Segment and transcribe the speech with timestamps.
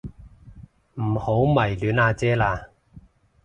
[0.95, 2.69] 唔好迷戀阿姐啦